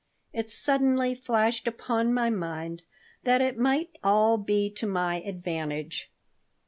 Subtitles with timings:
[0.33, 2.81] It suddenly flashed upon my mind
[3.23, 6.11] that it might all be to my advantage.